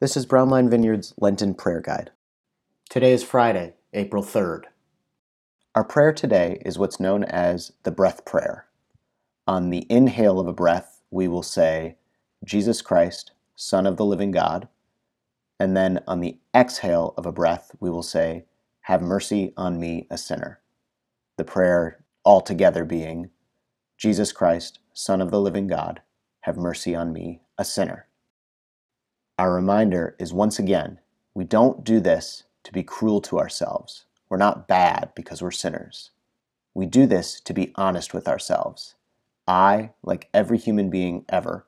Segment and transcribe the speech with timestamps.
[0.00, 2.12] This is Brownline Vineyard's Lenten Prayer Guide.
[2.88, 4.66] Today is Friday, April 3rd.
[5.74, 8.68] Our prayer today is what's known as the breath prayer.
[9.48, 11.96] On the inhale of a breath, we will say,
[12.44, 14.68] Jesus Christ, Son of the living God.
[15.58, 18.44] And then on the exhale of a breath, we will say,
[18.82, 20.60] Have mercy on me, a sinner.
[21.38, 23.30] The prayer altogether being,
[23.96, 26.02] Jesus Christ, Son of the living God,
[26.42, 28.07] have mercy on me, a sinner.
[29.38, 30.98] Our reminder is once again,
[31.34, 34.04] we don't do this to be cruel to ourselves.
[34.28, 36.10] We're not bad because we're sinners.
[36.74, 38.96] We do this to be honest with ourselves.
[39.46, 41.66] I, like every human being ever,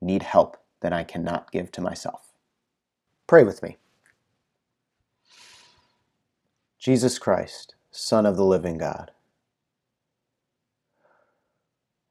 [0.00, 2.32] need help that I cannot give to myself.
[3.26, 3.76] Pray with me.
[6.78, 9.12] Jesus Christ, Son of the living God,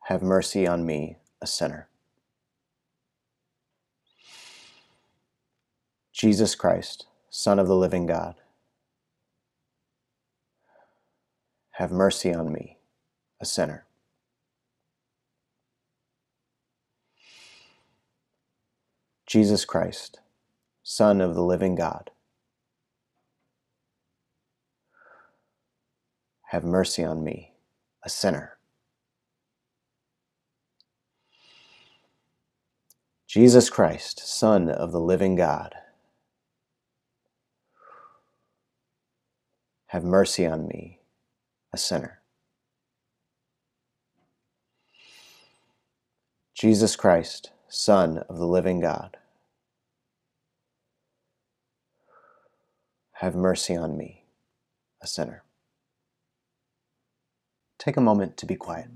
[0.05, 1.88] have mercy on me, a sinner.
[6.19, 8.35] Jesus Christ, Son of the living God,
[11.71, 12.75] have mercy on me,
[13.39, 13.85] a sinner.
[19.25, 20.19] Jesus Christ,
[20.83, 22.11] Son of the living God,
[26.47, 27.53] have mercy on me,
[28.03, 28.57] a sinner.
[33.25, 35.75] Jesus Christ, Son of the living God,
[39.89, 40.99] have mercy on me,
[41.73, 42.19] a sinner.
[46.53, 49.17] Jesus Christ, Son of the living God,
[53.13, 54.25] have mercy on me,
[55.01, 55.41] a sinner.
[57.79, 58.89] Take a moment to be quiet.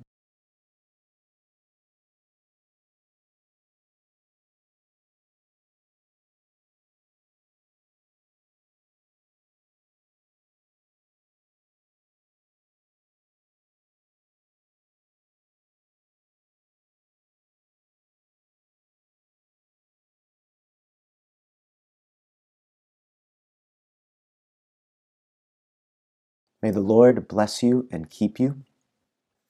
[26.63, 28.63] May the Lord bless you and keep you.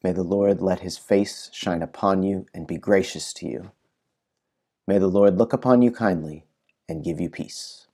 [0.03, 3.71] May the Lord let his face shine upon you and be gracious to you.
[4.87, 6.45] May the Lord look upon you kindly
[6.89, 7.87] and give you peace.